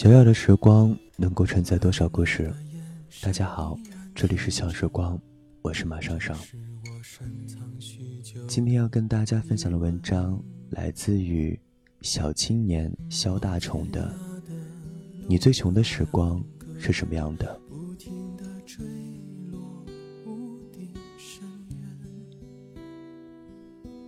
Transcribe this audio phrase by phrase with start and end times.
[0.00, 2.50] 小小的时光能够承载多少故事？
[3.20, 3.78] 大家好，
[4.14, 5.20] 这里是小时光，
[5.60, 6.34] 我是马上上。
[8.48, 11.60] 今天要跟大家分享的文章来自于
[12.00, 14.10] 小青年肖大虫的。
[15.28, 16.42] 你最穷的时光
[16.78, 17.60] 是什么样的？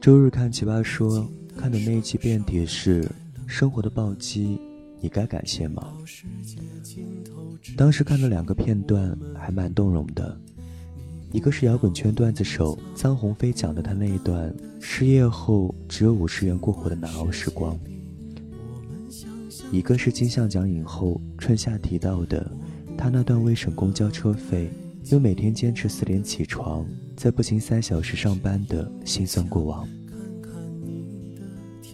[0.01, 3.07] 周日看奇葩说，看的那一期辩题是
[3.47, 4.59] 生活的暴击，
[5.03, 5.93] 你该感谢吗？
[7.77, 10.41] 当时看了两个片段，还蛮动容的。
[11.33, 17.77] 一个是摇滚圈段子手臧鸿飞讲的他那一段失业后只有五十元过活的难熬时光。
[19.73, 22.49] 一个是金像奖影后春夏提到的
[22.97, 24.71] 他那段为省公交车费，
[25.11, 26.87] 又每天坚持四点起床。
[27.17, 29.89] 在步行三小时上班的心酸过往，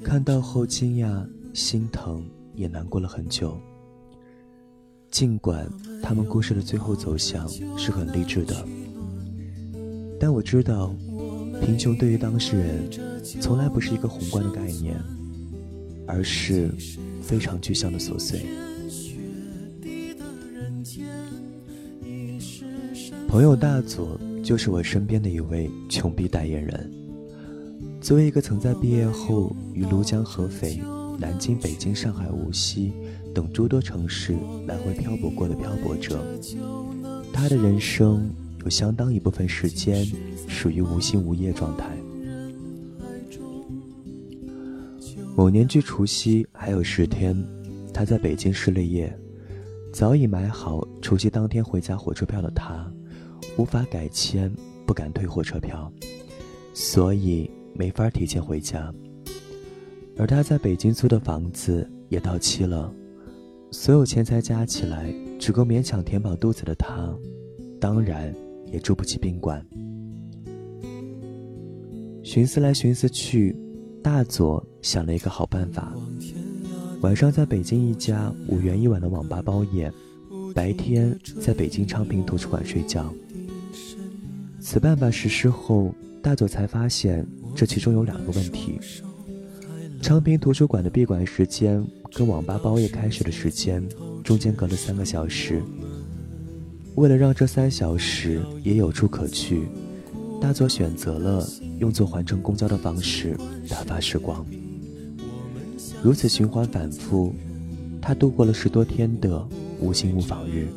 [0.02, 2.24] 看到后惊讶、心疼，
[2.58, 3.56] 也难过了很久。
[5.10, 5.66] 尽管
[6.02, 8.66] 他们故事的最后走向是很励志的，
[10.20, 10.94] 但我知道，
[11.64, 12.90] 贫穷对于当事人
[13.40, 15.00] 从来不是一个宏观的概念，
[16.06, 16.70] 而是
[17.22, 18.44] 非常具象的琐碎。
[23.26, 24.18] 朋友大佐。
[24.40, 26.90] 就是我身边的一位穷逼代言人。
[28.00, 30.80] 作为一个曾在毕业后于庐江、合肥、
[31.18, 32.92] 南京、北京、上海、无锡
[33.34, 36.24] 等诸多城市来回漂泊过的漂泊者，
[37.32, 38.30] 他的人生
[38.62, 40.06] 有相当一部分时间
[40.46, 41.90] 属于无心无业状态。
[45.36, 47.36] 某年距除夕还有十天，
[47.92, 49.12] 他在北京失了业，
[49.92, 52.88] 早已买好除夕当天回家火车票的他。
[53.56, 54.52] 无法改签，
[54.86, 55.92] 不敢退火车票，
[56.74, 58.92] 所以没法提前回家。
[60.18, 62.92] 而他在北京租的房子也到期了，
[63.70, 67.14] 所有钱财加起来只够勉强填饱肚子的他，
[67.80, 68.34] 当然
[68.66, 69.64] 也住不起宾馆。
[72.24, 73.56] 寻思来寻思去，
[74.02, 75.94] 大佐想了一个好办法：
[77.00, 79.90] 晚上在北京一家五元一晚的网吧包夜，
[80.52, 83.14] 白天在北京昌平图书馆睡觉。
[84.58, 88.78] 此办法实施后，大佐才发现这其中有两个问题：
[90.00, 93.86] 昌平图书馆的闭馆时间跟网吧包夜开始的时间
[94.22, 95.62] 中间隔了三个小时。
[96.94, 99.68] 为了让这三小时也有处可去，
[100.40, 101.46] 大佐选择了
[101.78, 103.36] 用坐环城公交的方式
[103.68, 104.44] 打发时光。
[106.02, 107.34] 如此循环反复，
[108.00, 109.46] 他度过了十多天的
[109.80, 110.68] 无心无访日。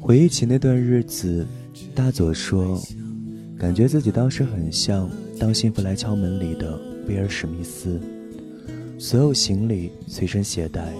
[0.00, 1.46] 回忆起那段日子，
[1.94, 2.80] 大佐说
[3.58, 5.08] ：“感觉自己当时很像
[5.38, 8.00] 《当幸福来敲门》里的威尔史密斯，
[8.98, 10.92] 所有行李随身携带，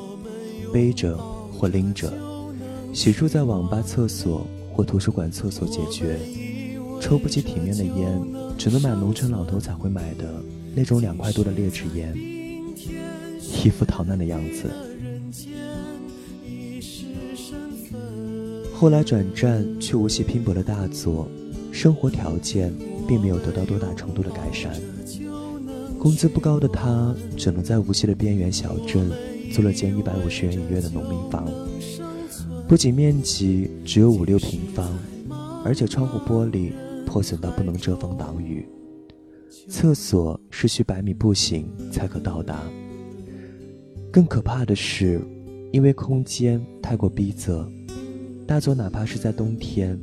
[0.72, 1.16] 背着
[1.50, 2.12] 或拎着，
[2.92, 6.18] 洗漱在网吧厕所或图书馆厕所解决，
[7.00, 8.22] 抽不起体面的烟，
[8.58, 10.42] 只能买农村老头才会买的
[10.74, 12.14] 那种两块多的劣质烟，
[13.64, 14.70] 一副逃难的样子。”
[18.74, 21.26] 后来转战去无锡拼搏的大佐，
[21.72, 22.70] 生活条件
[23.06, 24.72] 并没有得到多大程度的改善。
[25.98, 29.10] 工资不高的他，只能在无锡的边缘小镇
[29.52, 31.48] 租了间一百五十元一月的农民房，
[32.68, 34.96] 不仅面积只有五六平方，
[35.64, 36.70] 而且窗户玻璃
[37.04, 38.68] 破损到不能遮风挡雨，
[39.68, 42.62] 厕所是需百米步行才可到达。
[44.12, 45.20] 更可怕的是，
[45.72, 47.66] 因为空间太过逼仄。
[48.46, 49.98] 大佐哪怕是在冬天，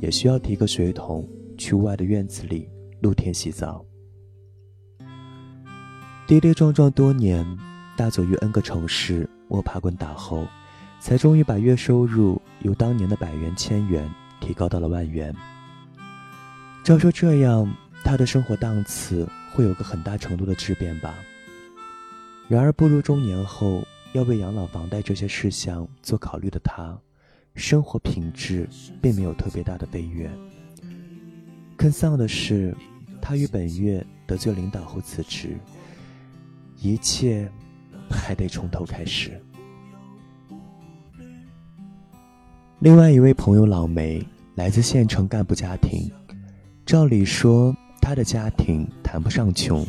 [0.00, 2.68] 也需要提个水桶去外的院子里
[3.00, 3.84] 露天洗澡。
[6.26, 7.46] 跌跌撞撞多年，
[7.96, 10.46] 大走于 N 个城市摸爬滚打后，
[11.00, 14.10] 才终于把月收入由当年的百元、千元
[14.40, 15.34] 提高到了万元。
[16.82, 17.70] 照说这样，
[18.02, 21.14] 他的生活档次会有个很大程度的质变吧。
[22.48, 26.98] 然而步入中年后，要为养老、房贷这些事项做考虑的他。
[27.54, 28.68] 生活品质
[29.00, 30.28] 并没有特别大的飞跃。
[31.84, 32.74] 更丧的是，
[33.20, 35.54] 他于本月得罪领导后辞职，
[36.80, 37.46] 一切
[38.08, 39.38] 还得从头开始。
[42.78, 46.10] 另外一位朋友老梅来自县城干部家庭，
[46.86, 49.86] 照理说他的家庭谈不上穷，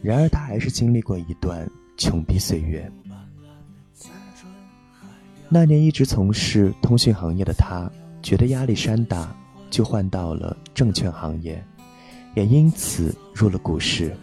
[0.00, 2.88] 然而他还是经历过一段穷逼岁月。
[5.48, 7.90] 那年一直从事通讯行业的他，
[8.22, 9.36] 觉得压力山大，
[9.76, 11.62] 就换到了证券行业，
[12.34, 14.16] 也因此入了股市。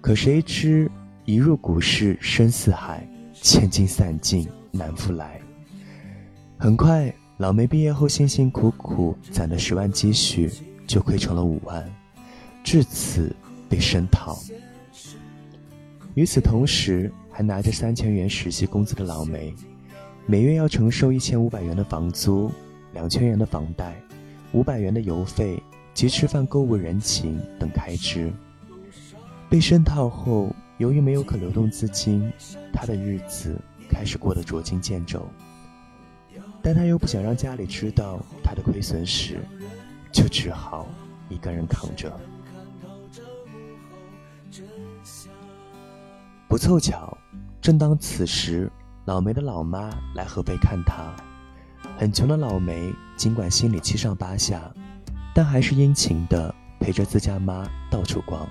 [0.00, 0.90] 可谁知
[1.24, 5.40] 一入股市深似海，千金散尽难复来。
[6.58, 10.50] 很快，老梅毕业后辛辛苦苦攒的十万积蓄
[10.84, 11.88] 就亏成了五万，
[12.64, 13.32] 至此
[13.68, 14.36] 被深套。
[16.14, 19.54] 与此同时，还拿着三千元实习工资的老梅，
[20.26, 22.50] 每月要承受一千五百元的房租、
[22.92, 23.94] 两千元的房贷、
[24.52, 25.62] 五百元的邮费
[25.92, 28.32] 及吃饭、购物、人情等开支。
[29.48, 32.32] 被深套后，由于没有可流动资金，
[32.72, 33.56] 他的日子
[33.88, 35.28] 开始过得捉襟见肘。
[36.62, 39.38] 但他又不想让家里知道他的亏损史，
[40.12, 40.88] 就只好
[41.28, 42.12] 一个人扛着。
[46.48, 47.16] 不凑巧，
[47.60, 48.70] 正当此时，
[49.04, 51.14] 老梅的老妈来合肥看他。
[51.98, 54.70] 很穷的老梅，尽管心里七上八下，
[55.34, 58.46] 但还是殷勤的陪着自家妈到处逛。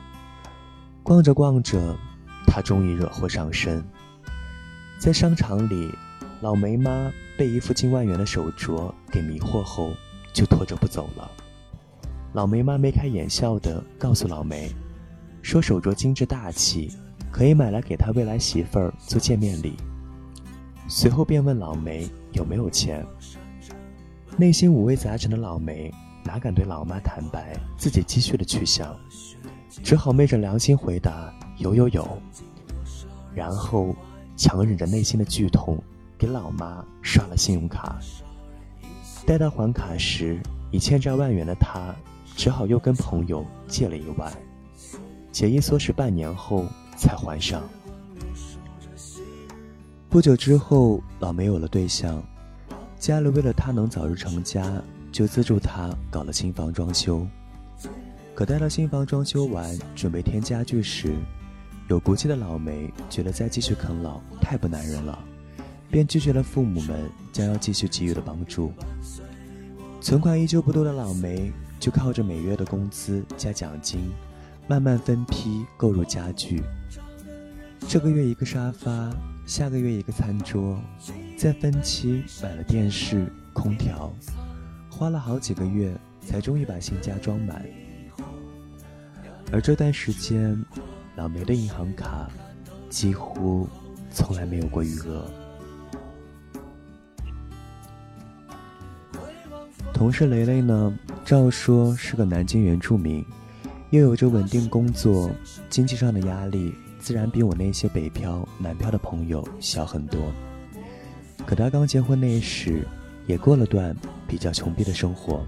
[1.04, 1.96] 逛着逛着，
[2.48, 3.86] 他终于惹祸上身。
[4.98, 5.92] 在商场里，
[6.42, 9.92] 老梅妈被一副近万元的手镯给迷惑后，
[10.34, 11.30] 就拖着不走了。
[12.34, 14.74] 老梅妈眉开眼笑的告诉老梅，
[15.44, 16.92] 说手镯精致大气。
[17.32, 19.76] 可以买来给他未来媳妇儿做见面礼。
[20.88, 23.06] 随后便问老梅有没有钱。
[24.38, 25.94] 内心五味杂陈的老梅
[26.24, 28.96] 哪敢对老妈坦白自己积蓄的去向，
[29.84, 32.08] 只好昧着良心回答有有有。
[33.34, 33.96] 然后
[34.36, 35.82] 强忍着内心的剧痛，
[36.18, 37.98] 给老妈刷了信用卡。
[39.26, 40.40] 待到还卡时，
[40.72, 41.96] 已欠债万元的他，
[42.36, 44.32] 只好又跟朋友借了一万，
[45.32, 46.66] 节衣缩食半年后。
[46.98, 47.62] 才还上。
[50.08, 52.24] 不久之后，老梅有了对象，
[53.00, 54.82] 家里为了他能早日成家，
[55.12, 57.26] 就资助他搞了新房装修。
[58.34, 61.14] 可待到新房装修完，准备添家具时，
[61.88, 65.18] 有骨气的老梅觉得再继续啃老太不男人了，
[65.90, 68.72] 便拒绝了父母们将要继续给予的帮助。
[70.02, 74.10] 存款依旧不多的老梅，就靠着每月的工资加奖金。
[74.68, 76.64] 慢慢分批购入家具，
[77.88, 79.12] 这个月一个沙发，
[79.46, 80.82] 下个月一个餐桌，
[81.38, 84.12] 再分期买了电视、空调，
[84.90, 87.64] 花了好几个月才终于把新家装满。
[89.52, 90.60] 而这段时间，
[91.16, 92.28] 老梅的银行卡
[92.90, 93.70] 几乎
[94.10, 95.30] 从来没有过余额。
[99.94, 103.24] 同事雷雷呢，照说是个南京原住民。
[103.92, 105.30] 又有着稳定工作，
[105.70, 106.74] 经济上的压力
[107.06, 110.34] 自然比我那些北漂、南漂的朋友小很多。
[111.46, 112.84] 可她刚结婚那时，
[113.28, 113.96] 也过了段
[114.28, 115.46] 比较穷逼的生活。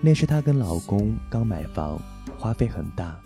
[0.00, 2.02] 那时她跟老公刚买房，
[2.36, 3.16] 花费很大，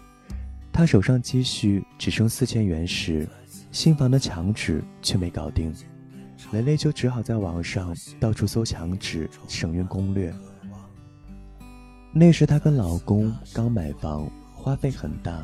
[0.70, 3.26] 她手上积蓄只剩四千元时，
[3.70, 5.74] 新房的墙纸却没搞定，
[6.50, 10.30] 雷雷就只好在网上到处搜墙纸省运攻略。
[12.12, 15.42] 那时她跟老公刚买房，花费很大，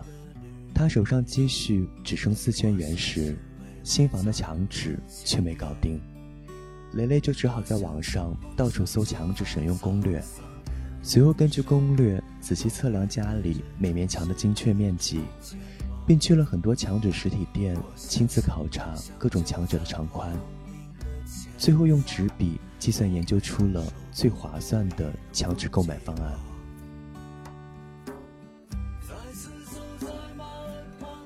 [0.75, 3.37] 他手上积蓄只剩四千元时，
[3.83, 6.01] 新房的墙纸却没搞定，
[6.93, 10.23] 雷雷就只好在网上到处搜墙纸省用攻略，
[11.03, 15.21] 随后根据攻略仔细测量家里每面墙的精确面积，
[16.07, 20.33] 并去了很多墙纸实体店亲自考察各种墙纸的长宽，
[21.57, 26.39] 最后用纸笔计算研究出了最划算的墙纸购买方案。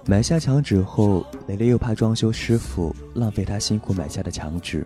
[0.04, 4.84] 买下墙纸后，蕾蕾又怕装修师傅浪费她辛苦买下的墙纸，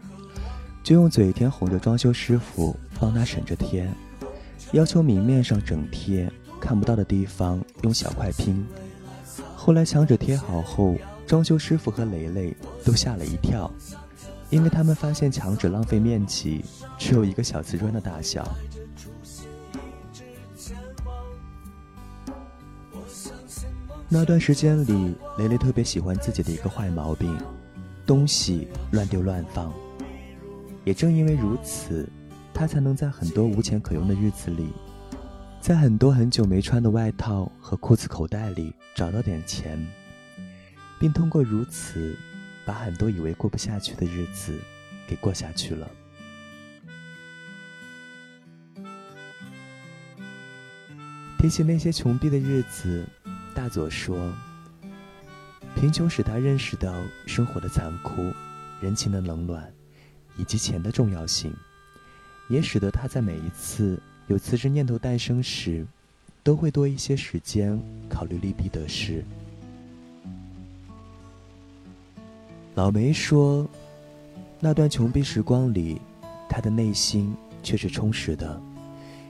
[0.82, 3.88] 就用嘴甜哄着装修师傅帮她省着贴，
[4.73, 6.30] 要求明面上整贴，
[6.61, 8.64] 看不到的地方用小块拼。
[9.54, 10.94] 后来墙纸贴好后，
[11.26, 12.54] 装修师傅和蕾蕾
[12.85, 13.70] 都吓了一跳，
[14.50, 16.62] 因为他们发现墙纸浪费面积，
[16.99, 18.46] 只有一个小瓷砖的大小。
[24.08, 27.36] 那段时间里，雷雷特别喜欢自己的一个坏毛病，
[28.06, 29.75] 东西乱丢乱放。
[30.84, 32.08] 也正因为如此，
[32.54, 34.72] 他才能在很多无钱可用的日子里，
[35.60, 39.84] 在很多很久没穿的外套和裤子口袋里找到点钱，
[41.00, 42.16] 并通过如此，
[42.64, 44.56] 把很多以为过不下去的日子
[45.08, 45.90] 给过下去了。
[51.38, 53.04] 提起那些穷逼的日子。
[53.56, 54.30] 大佐说
[55.75, 56.92] ：“贫穷使他认识到
[57.26, 58.22] 生活的残酷、
[58.82, 59.72] 人情的冷暖，
[60.36, 61.50] 以及钱的重要性，
[62.50, 65.86] 也使得他在每一次有辞职念头诞生时，
[66.42, 69.25] 都会多一些时间考虑利弊得失。
[72.75, 73.66] 老梅说，
[74.60, 75.98] 那段穷逼时光里，
[76.46, 78.60] 他的内心却是充实的，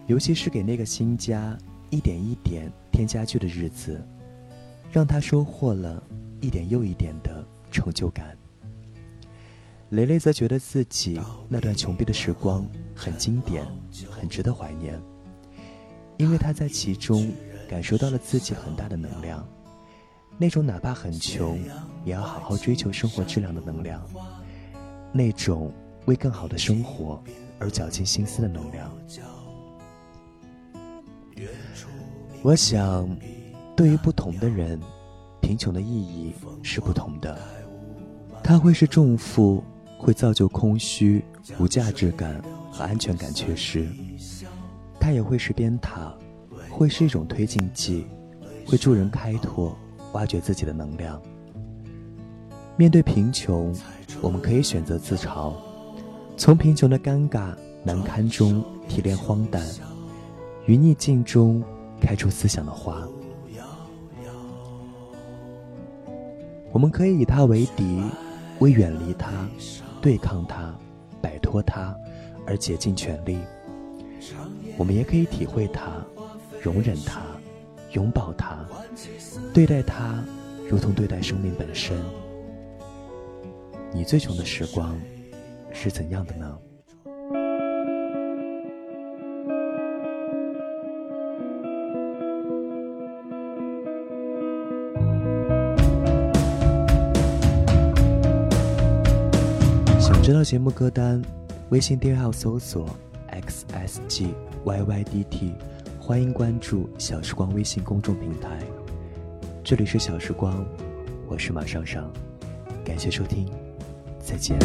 [0.08, 1.56] 尤其是给那个新家
[1.90, 4.04] 一点一点添家具的日子，
[4.96, 6.02] 让他收获了
[6.40, 8.34] 一点又一点的成就感。
[9.90, 13.62] 雷雷则觉得自己那段穷逼的时光很经典，
[14.10, 14.98] 很值得怀念，
[16.16, 17.30] 因为他在其中
[17.68, 19.46] 感受到了自己很大的能量，
[20.38, 21.58] 那种哪怕很穷
[22.02, 24.02] 也要好好追求生活质量的能量，
[25.12, 25.70] 那种
[26.06, 27.22] 为更好的生活
[27.58, 28.90] 而绞尽心思的能量。
[32.42, 33.06] 我想，
[33.76, 34.80] 对于不同的人，
[35.40, 37.38] 贫穷的意义是不同的，
[38.42, 39.62] 它会是重负。
[39.98, 41.24] 会造就空虚、
[41.58, 42.40] 无价值感
[42.70, 43.88] 和安全感缺失。
[45.00, 46.12] 它也会是鞭挞，
[46.70, 48.06] 会是一种推进剂，
[48.66, 49.74] 会助人开拓、
[50.12, 51.18] 挖掘自己的能量。
[52.76, 53.74] 面对贫穷，
[54.20, 55.54] 我们可以选择自嘲，
[56.36, 59.66] 从贫穷的尴尬难堪中提炼荒诞，
[60.66, 61.64] 于逆境中
[62.02, 63.02] 开出思想的花。
[66.76, 68.02] 我们可以以他为敌，
[68.58, 69.48] 为远离他。
[70.02, 70.78] 对抗他，
[71.22, 71.96] 摆脱他，
[72.46, 73.38] 而竭尽全力。
[74.76, 76.04] 我们也可以体会他，
[76.60, 77.22] 容忍他，
[77.92, 78.62] 拥抱他，
[79.54, 80.22] 对待他，
[80.68, 81.98] 如同对待生命本身。
[83.90, 85.00] 你最穷的时光
[85.72, 86.58] 是怎样的呢？
[100.46, 101.20] 节目歌单，
[101.70, 102.88] 微信订阅号搜索
[103.30, 105.52] x s g y y d t，
[105.98, 108.56] 欢迎关注小时光微信公众平台。
[109.64, 110.64] 这里是小时光，
[111.26, 112.08] 我是马上上，
[112.84, 113.50] 感谢收听，
[114.20, 114.56] 再见。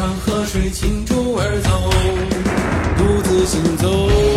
[0.00, 1.68] 让河水倾注而走，
[2.96, 4.29] 独自行走。